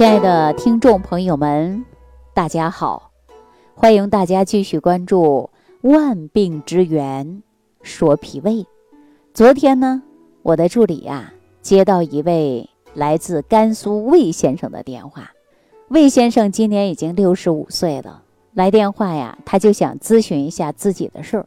[0.00, 1.84] 亲爱的听众朋友们，
[2.32, 3.10] 大家好！
[3.74, 5.50] 欢迎大家继续关注
[5.90, 7.42] 《万病之源
[7.82, 8.52] 说脾胃》。
[9.34, 10.02] 昨天呢，
[10.40, 15.32] 我的助理呀接到一位来自甘肃魏先生的电话。
[15.88, 18.22] 魏先生今年已经六十五岁了，
[18.54, 21.46] 来电话呀，他就想咨询一下自己的事儿。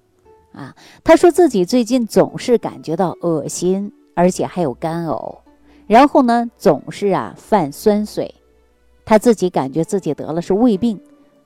[0.51, 5.37] 啊，他说自己最近总是感觉到恶心，而且还有干呕。
[5.87, 8.33] 然后呢，总是啊犯酸水，
[9.05, 10.99] 他自己感觉自己得了是胃病，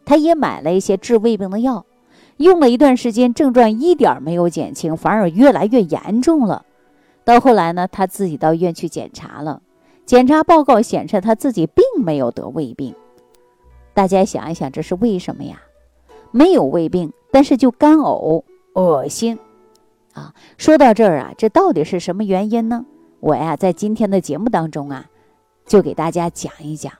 [0.06, 1.86] 他也买了一些治胃病的药，
[2.38, 6.66] 用了一段时间，症状一点没有减轻，反而越来越严重了。
[7.24, 9.62] 到后来呢，他自己到医院去检查了，
[10.06, 12.96] 检查报告显示他自己并没有得胃病。
[13.94, 15.62] 大家想一想，这是为什么呀？
[16.32, 18.44] 没有胃病，但是就干呕、
[18.74, 19.40] 恶心，
[20.14, 22.86] 啊，说到这儿啊，这到底是什么原因呢？
[23.20, 25.10] 我呀，在今天的节目当中啊，
[25.66, 26.94] 就给大家讲一讲。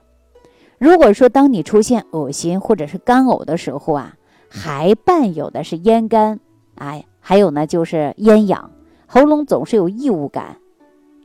[0.78, 4.14] 如果说当你出现恶心或者是干呕的时候啊，
[4.48, 6.38] 还伴有的是咽干，
[6.76, 8.70] 哎，还有呢就是咽痒，
[9.06, 10.56] 喉咙总是有异物感，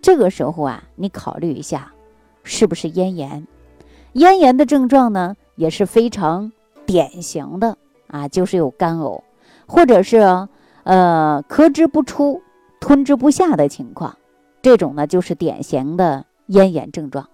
[0.02, 1.94] 这个时候啊，你考虑一下，
[2.44, 3.48] 是不是咽炎？
[4.14, 6.52] 咽炎的症状呢也是非常
[6.86, 9.22] 典型的啊，就是有干呕，
[9.68, 10.48] 或者是
[10.84, 12.42] 呃咳之不出、
[12.80, 14.18] 吞之不下的情况。
[14.64, 17.28] 这种呢，就是典型的咽炎症状。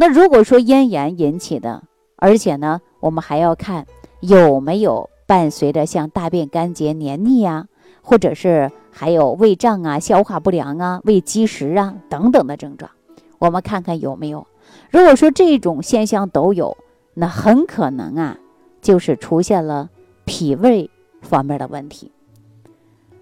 [0.00, 1.82] 那如果说咽炎引起的，
[2.16, 3.86] 而且呢，我们还要看
[4.20, 7.66] 有没有伴随着像大便干结、黏腻啊，
[8.00, 12.90] 或者是还有胃胀啊、消化不良啊、胃积食啊等等的症状，
[13.38, 14.46] 我们看看有没有。
[14.90, 16.78] 如果说这种现象都有，
[17.12, 18.38] 那很可能啊，
[18.80, 19.90] 就是出现了
[20.24, 20.88] 脾胃
[21.20, 22.10] 方面的问题。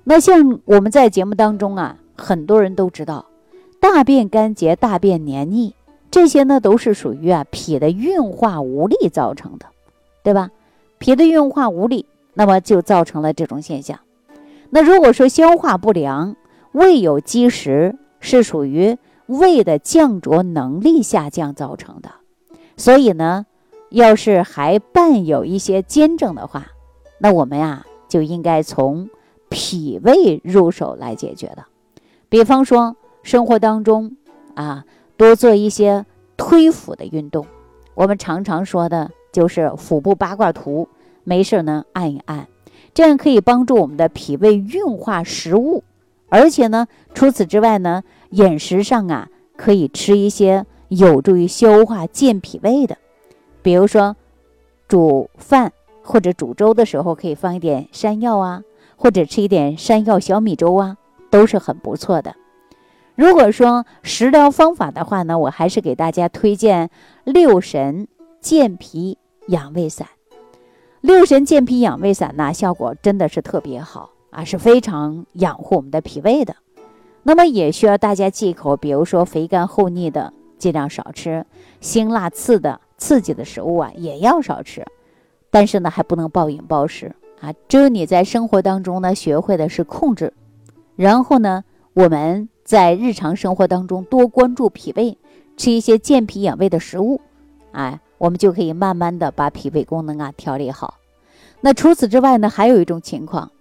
[0.04, 1.96] 那像我们在节目当中啊。
[2.20, 3.26] 很多人都知道，
[3.78, 5.76] 大便干结、大便黏腻，
[6.10, 9.66] 这些呢都是属于啊脾的运化无力造成的，
[10.22, 10.50] 对吧？
[10.98, 14.00] 脾的运化无力，那么就造成了这种现象。
[14.70, 16.36] 那如果说消化不良、
[16.72, 18.96] 胃有积食，是属于
[19.26, 22.10] 胃的降浊能力下降造成的。
[22.76, 23.46] 所以呢，
[23.90, 26.66] 要是还伴有一些兼症的话，
[27.18, 29.08] 那我们呀就应该从
[29.48, 31.64] 脾胃入手来解决的。
[32.28, 34.16] 比方说，生活当中
[34.54, 34.84] 啊，
[35.18, 36.06] 多做一些
[36.38, 37.46] 推腹的运动。
[37.94, 40.88] 我们常常说的就是腹部八卦图，
[41.24, 42.48] 没事呢按一按，
[42.94, 45.84] 这样可以帮助我们的脾胃运化食物。
[46.30, 52.96] 而且呢，除此之外呢，饮食上啊，可以吃一些有助于消化健脾胃的，
[53.60, 54.16] 比如说
[54.86, 58.62] 煮饭或者煮粥的时候，可以放一点山药啊，
[58.96, 60.96] 或者吃一点山药小米粥啊。
[61.30, 62.34] 都是很不错的。
[63.18, 66.88] 如果说食疗方法的话呢，我还是给大家推荐
[67.24, 68.06] 六神
[68.40, 69.18] 健脾
[69.48, 70.06] 养胃散。
[71.00, 76.54] 六神健脾养胃散呢，效果真的是特别好啊，是非常养护我们的脾胃的。
[77.24, 81.44] 那么也需要大家忌口，比如说肥甘厚腻的尽量少吃，
[81.80, 84.86] 辛辣刺的刺激的食物啊也要少吃。
[85.50, 90.32] 但是呢，还不能暴饮暴食啊，只有你在生活当中呢，学会的是控制。
[90.94, 91.64] 然后呢，
[91.94, 95.16] 我们在日常生活当中多关注脾胃，
[95.56, 97.22] 吃一些健脾养胃的食物，
[97.72, 100.98] 哎，我们就可以慢慢的把脾胃功能啊调理好。
[101.62, 103.52] 那除此之外呢，还有一种情况，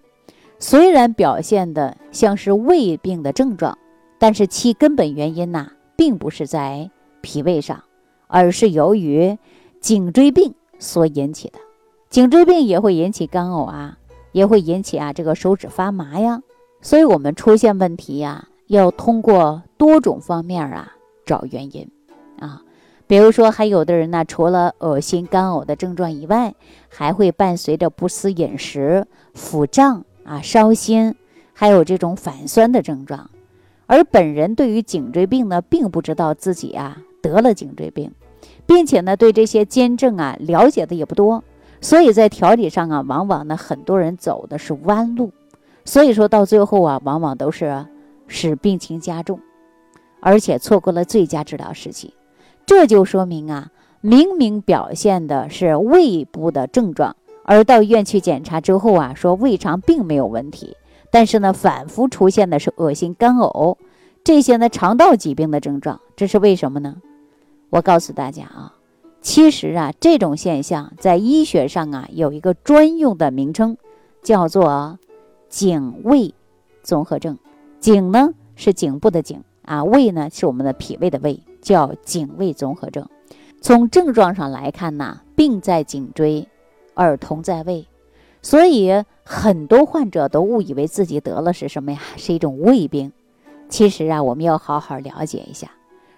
[0.58, 3.78] 虽然表现的像是胃病的症状，
[4.18, 6.90] 但是其根本原因呐，并不是在
[7.22, 7.84] 脾胃上，
[8.26, 9.38] 而是由于
[9.80, 11.58] 颈椎病所引起的。
[12.10, 13.96] 颈椎病也会引起干呕啊，
[14.32, 16.42] 也会引起啊这个手指发麻呀。
[16.82, 20.92] 所以，我们出现问题呀，要通过多种方面啊
[21.26, 21.90] 找原因，
[22.38, 22.62] 啊，
[23.06, 26.54] 比如说，还有的人呢，除了恶心、干呕的症状以外，
[26.88, 31.14] 还会伴随着不思饮食、腹胀啊、烧心，
[31.54, 33.30] 还有这种反酸的症状。
[33.86, 38.12] 而本人对于颈椎病呢，并不知道自己啊得了颈椎病，
[38.66, 41.42] 并且呢，对这些兼症啊了解的也不多，
[41.80, 45.32] 所以在调理上啊，往往呢，很多人走的是弯路。
[45.86, 47.86] 所以说到最后啊，往往都是
[48.28, 49.40] 使病情加重，
[50.20, 52.14] 而且错过了最佳治疗时期。
[52.64, 60.76] 这就说明啊，明明表现的是胃部的症状，而到医院去检查之后啊，说胃肠并没有问题，
[61.10, 63.76] 但是呢，反复出现的是恶心、干呕
[64.22, 66.98] 这些呢肠道疾病的症状，这是为什么呢？
[67.70, 68.74] 我告诉大家啊，
[69.20, 73.76] 其实啊，这种现象在医学上啊有一个专用的名称，
[74.22, 74.98] 叫做。
[75.50, 76.34] 颈胃
[76.82, 77.38] 综合症，
[77.80, 83.08] 颈呢是颈部的颈啊，胃呢是我们的脾胃的胃，叫颈胃综合症。
[83.60, 86.48] 从症状上来看呢，病在颈椎，
[86.94, 87.86] 而痛在胃，
[88.42, 92.00] 所以很多患者都误以为自己得了是什么呀？
[92.16, 93.12] 是一种胃病。
[93.68, 95.70] 其实啊，我们要好好了解一下。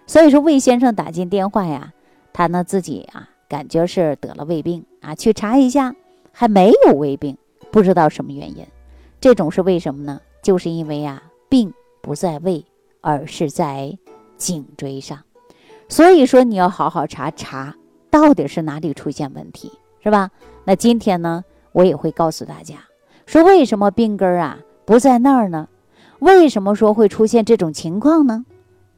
[0.06, 1.92] 所以说，魏先生打进电话呀，
[2.32, 5.94] 他呢自己啊，感觉是得了胃病啊，去查一下，
[6.32, 7.36] 还没有胃病，
[7.70, 8.64] 不知道什么原因。
[9.20, 10.20] 这种是为什么呢？
[10.42, 12.64] 就是因为呀，病不在胃，
[13.02, 13.98] 而是在
[14.38, 15.18] 颈椎上。
[15.88, 17.74] 所以说，你要好好查查，
[18.08, 20.30] 到底是哪里出现问题，是吧？
[20.64, 22.76] 那今天呢，我也会告诉大家，
[23.26, 25.68] 说为什么病根儿啊不在那儿呢？
[26.20, 28.46] 为什么说会出现这种情况呢？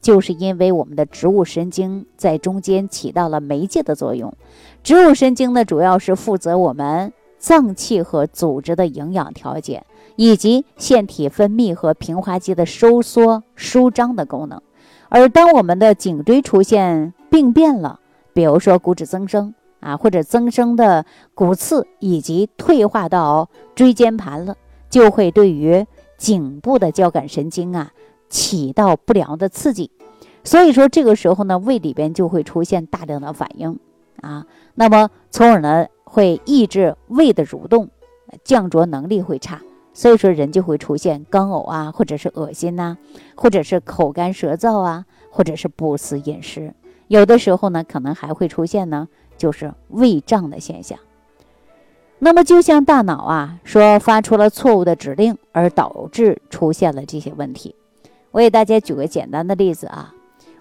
[0.03, 4.35] 就是因为我们的植物神经在中间起到了媒介的作用。
[4.83, 9.87] 植物神经呢，主要是负责我们脏器和组织的营养调节，
[10.17, 14.61] 以及腺体分泌和平滑肌的收缩舒张的功能。
[15.09, 18.01] 而当我们的颈椎出现病变了，
[18.33, 21.05] 比如说骨质增生啊，或者增生的
[21.35, 24.57] 骨刺，以及退化到椎间盘了，
[24.89, 25.87] 就会对于
[26.17, 27.91] 颈部的交感神经啊。
[28.29, 29.91] 起到不良的刺激，
[30.43, 33.79] 所以说这个时候呢，胃里边就会出现大量的反应
[34.23, 37.91] 啊，那么从而呢会抑制胃的蠕动，
[38.43, 39.61] 降浊能力会差，
[39.95, 42.97] 所以说人就会出现干呕啊，或者是恶心呐，
[43.35, 46.75] 或者是口干舌燥啊，或者是不思饮食，
[47.09, 50.99] 有的时候呢可能还会出现呢就是胃胀的现象。
[52.19, 57.75] 那么就像大脑啊说发出了错误的指令，而导致出现了这些问题。
[58.31, 60.15] 我给大家举个简单的例子啊，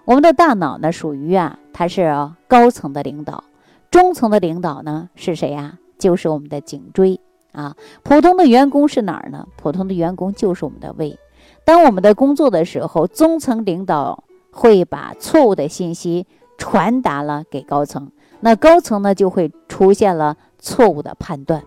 [0.04, 3.44] 我们的大脑呢属于啊，它是高层的领导，
[3.90, 5.78] 中层的领导呢是谁呀？
[5.98, 7.20] 就是我们的颈椎
[7.52, 7.76] 啊。
[8.02, 9.46] 普通的员工是哪儿呢？
[9.56, 11.18] 普通的员工就是我们的胃。
[11.64, 16.26] 当我们的工作的时候，中层领导会把错误的信息
[16.58, 18.10] 传达了给高层，
[18.40, 21.62] 那高层呢就会出现了错误的判断，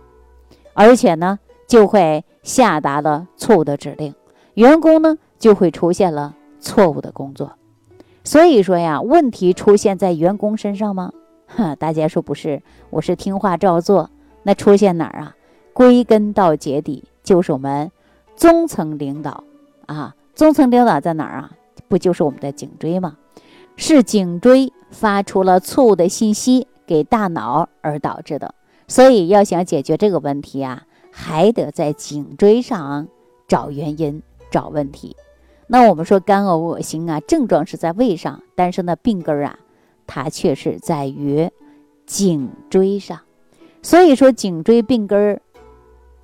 [0.74, 4.14] 而且呢就会下达了错误的指令，
[4.54, 5.16] 员工呢。
[5.38, 7.52] 就会出现了错误的工作，
[8.24, 11.12] 所以说呀，问题出现在员工身上吗？
[11.46, 14.08] 哈， 大家说不是，我是听话照做。
[14.44, 15.35] 那出现哪儿啊？
[15.76, 17.92] 归根到结底就是我们
[18.34, 19.44] 中层领导
[19.84, 21.50] 啊，中层领导在哪儿啊？
[21.86, 23.18] 不就是我们的颈椎吗？
[23.76, 28.54] 是颈椎发出了错误的信息给大脑而导致的。
[28.88, 33.06] 所以要想解决这个问题啊，还得在颈椎上
[33.46, 35.14] 找原因、找问题。
[35.66, 39.58] 那我们说干呕恶心啊，症状是在胃上，但是呢，病根儿啊，
[40.06, 41.50] 它却是在于
[42.06, 43.20] 颈椎上。
[43.82, 45.42] 所以说颈椎病根儿，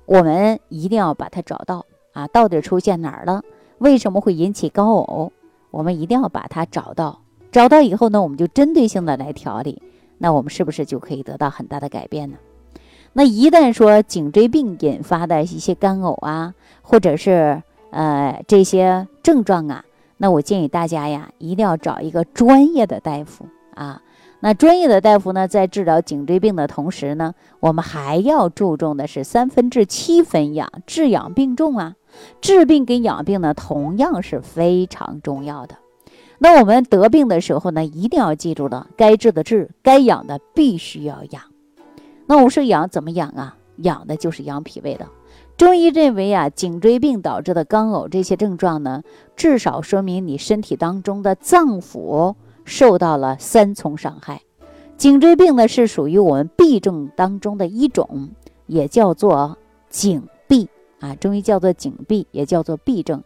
[0.05, 3.41] 我们一定要把它找到啊，到底出现哪儿了？
[3.77, 5.31] 为什么会引起高呕？
[5.71, 7.21] 我们一定要把它找到。
[7.51, 9.81] 找到以后呢，我们就针对性的来调理，
[10.17, 12.37] 那我们是不是就可以得到很大的改变呢？
[13.13, 17.61] 那一旦说颈椎病引发的一些干呕啊，或者是
[17.91, 19.07] 呃这些。
[19.23, 19.85] 症状啊，
[20.17, 24.01] 那我建议大家呀，一定要找一个专业的大夫啊。
[24.45, 31.95] 那专业的大夫呢，在治疗颈椎病的同时呢，我们还要注重的是三分治七分养，治养并重啊。
[32.41, 35.77] 治病跟养病呢，同样是非常重要的。
[36.39, 41.43] 那我们得病的时候呢，一定要记住了，该治的治，该养的必须要养。
[42.27, 43.55] 那我说养怎么养啊？
[43.77, 45.07] 养的就是养脾胃的。
[45.55, 49.03] 中医认为啊，颈椎病导致的干呕这些症状呢，
[49.37, 54.41] 至少说明你身体当中的脏腑受到了三重伤害。
[54.95, 58.29] 颈椎病呢是属于我们痹症当中的一种，
[58.67, 59.57] 也叫做
[59.89, 60.67] 颈痹
[60.99, 63.23] 啊，中医叫做颈痹，也叫做痹症。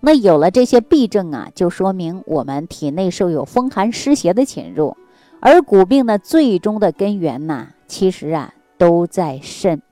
[0.00, 4.96] 那有了这些痹症啊，就说明我们体内受有风寒湿邪的侵入。
[5.40, 9.82] 而骨病呢，最终的根源呢，其实啊都在肾。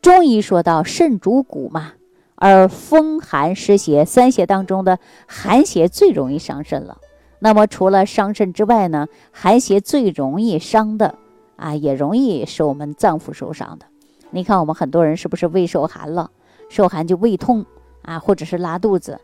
[0.00, 1.94] 中医说到肾主骨嘛，
[2.36, 6.98] 而风寒湿邪三邪当中的寒邪最容易伤肾了。
[7.38, 11.16] 那么除了伤肾之外呢，寒邪最容易伤的
[11.56, 13.86] 啊，也容易使我们脏腑受伤的。
[14.30, 16.30] 你看我们很多人是不是胃受寒了？
[16.68, 17.64] 受寒就胃痛
[18.02, 19.20] 啊，或者是拉肚子，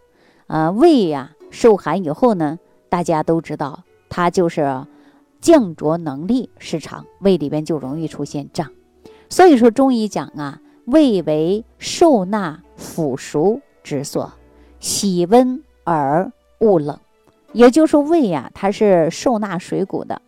[0.47, 4.87] 啊，胃呀受寒以后呢，大家都知道它就是
[5.41, 8.71] 降浊能力失常，胃里边就容易出现胀。
[9.29, 10.61] 所以说中医讲啊。
[10.85, 14.33] 胃为受纳腐熟之所，
[14.81, 16.99] 喜温而恶冷，
[17.53, 20.21] 也就是胃呀，它是受纳水谷的，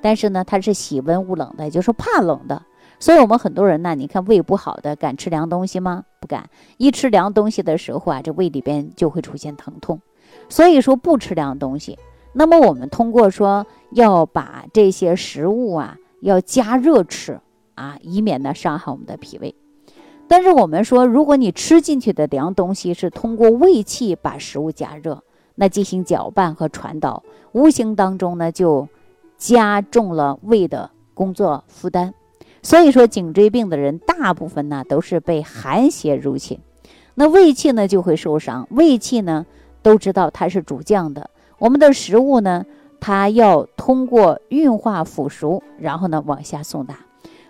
[0.00, 2.62] 但是呢，它是喜温恶冷的，也就是怕冷的。
[2.98, 6.04] 所以，我们很多人呢，你看胃不好的，敢吃凉东西吗？
[6.20, 6.48] 不敢。
[6.78, 10.00] 一吃凉东西的时候啊，这胃里边就会出现疼痛。
[10.48, 11.98] 所以说，不吃凉东西。
[12.32, 17.40] 那么我们通过说要把这些食物啊要加热吃
[17.74, 19.54] 啊，以免呢伤害我们的脾胃。
[20.28, 25.22] 但是我们说，如果你吃进去的凉东西是通过胃气把食物加热，
[25.56, 28.88] 那进行搅拌和传导，无形当中呢就
[29.36, 32.14] 加重了胃的工作负担。
[32.62, 36.60] 所以说，颈椎病的人大部分呢都是被寒邪入侵，
[37.14, 38.66] 那胃气呢就会受伤。
[38.70, 39.46] 胃气呢
[39.82, 42.64] 都知道它是主降的，我们的食物呢
[43.00, 47.00] 它要通过运化腐熟，然后呢往下送达。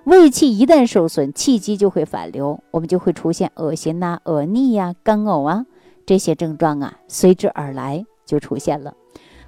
[0.04, 5.66] 胃气一旦受损，气机就会反流，我们就会出现恶心呐、恶逆呀、干呕啊
[6.06, 8.94] 这些症状啊，随之而来就出现了。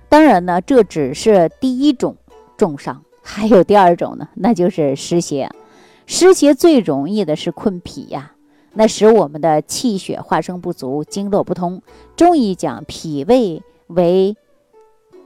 [0.09, 2.17] 当然呢，这只是第一种
[2.57, 5.50] 重伤，还有第二种呢，那就是湿邪。
[6.07, 8.33] 湿邪最容易的是困脾呀，
[8.73, 11.83] 那使我们的气血化生不足，经络不通。
[12.17, 14.35] 中医讲脾胃为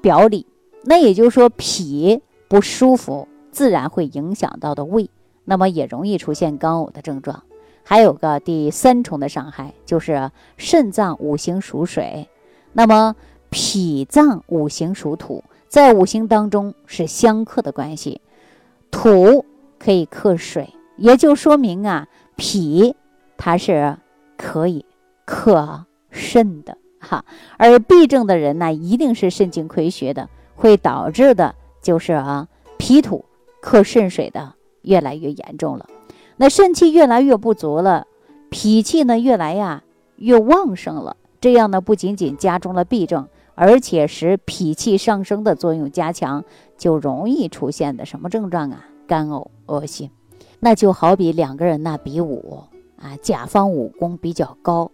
[0.01, 0.47] 表里，
[0.85, 5.09] 那也就是说脾不舒服，自然会影响到的胃。
[5.45, 7.45] 那么也容易出现干呕的症状，
[7.85, 12.29] 还有个第三重的伤害，就是肾脏五行属水，
[12.73, 13.15] 那么
[13.51, 18.21] 脾脏五行属土，在五行当中是相克的关系，
[18.91, 19.45] 土
[19.79, 22.95] 可以克水，也就说明啊，脾
[23.37, 23.99] 它是
[24.37, 24.85] 可以
[25.25, 27.25] 克肾的哈，
[27.57, 32.49] 而痹症的人呢，一定是肾精亏虚的，会导致的就是啊，
[32.79, 33.25] 脾土
[33.61, 34.55] 克肾水的。
[34.83, 35.89] 越来越严重了，
[36.37, 38.07] 那肾气越来越不足了，
[38.51, 39.85] 脾气呢越来呀
[40.17, 46.45] 越旺盛了，这样呢不仅仅加重了痹症，而且使脾气上升的作用加强，
[46.77, 48.87] 就容易出现的什么症状啊？
[49.07, 50.11] 干呕、恶心。
[50.61, 52.65] 那就好比两个人呢比武
[52.97, 54.91] 啊，甲方武功比较高，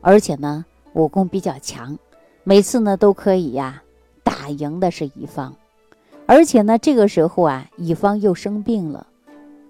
[0.00, 0.64] 而且呢
[0.94, 1.98] 武功比较强，
[2.44, 3.82] 每次呢都可以呀
[4.22, 5.54] 打赢的是乙方，
[6.26, 9.06] 而且呢这个时候啊乙方又生病了。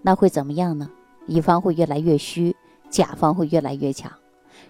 [0.02, 0.88] 那会怎么样呢？
[1.28, 2.56] 乙方会越来越虚，
[2.90, 4.10] 甲方会越来越强，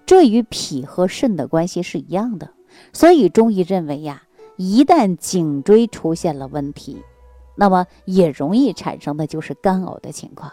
[0.04, 2.50] 这与脾和肾的关系是一样的。
[2.92, 4.24] 所以中医认为呀，
[4.56, 7.02] 一旦颈椎出现了问题，
[7.56, 10.52] 那么也容易产生的就是干呕的情况，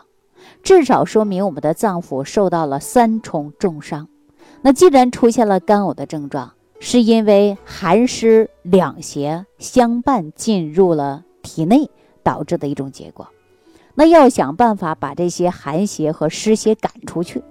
[0.64, 4.08] 至少说明我们的脏腑受到了三重重伤。
[4.62, 11.90] 那既然出现了干呕的症状，是因为寒湿两邪相伴进入了体内
[12.24, 13.28] 导致的一种结果。
[13.96, 17.42] 那要想办法把这些寒邪和湿邪赶出去，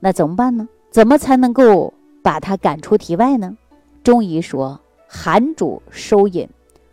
[0.00, 0.68] 那怎么办呢？
[0.90, 1.92] 怎么才能够
[2.22, 3.56] 把它赶出体外呢？
[4.02, 6.48] 中医说，寒主收引，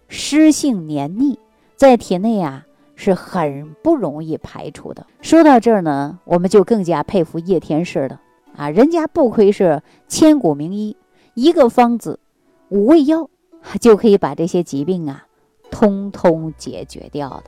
[0.07, 1.37] 湿性黏腻，
[1.75, 2.65] 在体内啊
[2.95, 5.05] 是很不容易排出的。
[5.21, 8.21] 说到这儿呢，我们就更加佩服叶天士了
[8.55, 8.69] 啊！
[8.69, 10.95] 人家不愧是千古名医，
[11.33, 12.19] 一个方子，
[12.69, 13.29] 五味药
[13.81, 15.25] 就可以把这些疾病啊
[15.69, 17.43] 通通解决掉了。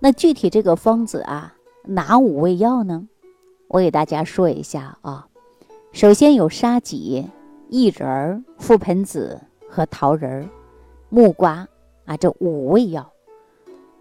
[0.00, 3.08] 那具体这个方子啊，哪五味药呢？
[3.66, 5.26] 我给大家说一下啊。
[5.90, 7.26] 首先有沙棘、
[7.70, 10.48] 薏仁、覆盆子和桃仁、
[11.08, 11.66] 木瓜
[12.04, 13.10] 啊，这五味药。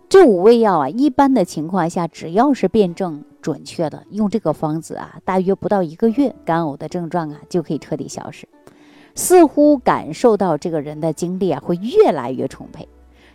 [0.08, 8.48] 这五味药啊，一般的情况下，只要是辨证准确的，用这个方子啊，大约不到一个月，干呕的症状啊就可以彻底消失。
[9.16, 12.88] 似乎感受到这个人的精力啊会越来越充沛。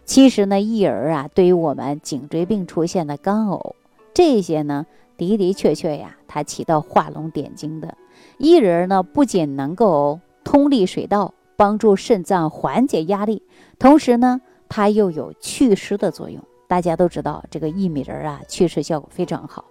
[0.05, 3.75] 其实呢，薏仁啊，对于我们颈椎病出现的干呕，
[4.13, 7.97] 这些呢的的确确呀，它起到画龙点睛的。
[8.39, 13.43] 薏仁呢，不仅能够通利水道，帮助肾脏缓解压力，
[13.79, 16.43] 同时呢，它又有祛湿的作用。
[16.67, 19.67] 大家都知道，这个薏米仁啊，祛湿效果非常好。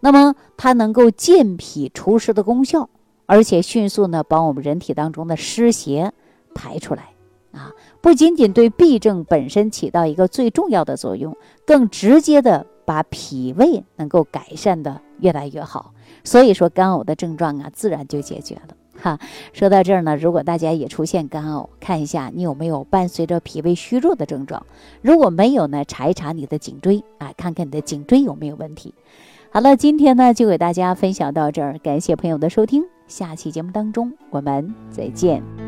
[0.00, 2.88] 那么它能够健脾除湿的功效，
[3.26, 6.12] 而且迅速呢，把我们人体当中的湿邪
[6.54, 7.10] 排出来。
[7.52, 11.36] 啊，不仅仅对痹症本身起到一个最重要的作用，
[11.66, 15.92] 更直接的把脾胃能够改善的越来越好。
[16.24, 18.76] 所以说干呕的症状啊，自然就解决了。
[19.00, 19.18] 哈，
[19.52, 24.66] 说到这儿呢，如果大家也出现干呕，看一下你有没有伴随着脾胃虚弱的症状。
[25.02, 28.94] 如果没有呢，查一查你的颈椎啊，看看你的颈椎有没有问题。
[29.50, 35.67] 好了，今天呢就给大家分享到这儿，感谢朋友的收听，下期节目当中我们再见。